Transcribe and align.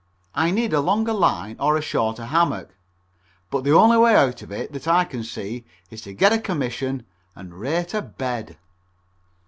I 0.33 0.49
need 0.49 0.73
a 0.73 0.79
longer 0.81 1.13
line 1.13 1.57
or 1.59 1.77
a 1.77 1.81
shorter 1.83 2.25
hammock, 2.25 2.69
but 3.51 3.63
the 3.63 3.73
only 3.75 3.99
way 3.99 4.15
out 4.15 4.41
of 4.41 4.51
it 4.51 4.73
that 4.73 4.87
I 4.87 5.05
can 5.05 5.23
see 5.23 5.63
is 5.91 6.01
to 6.01 6.13
get 6.13 6.33
a 6.33 6.39
commission 6.39 7.05
and 7.35 7.53
rate 7.53 7.93
a 7.93 8.01
bed. 8.01 8.57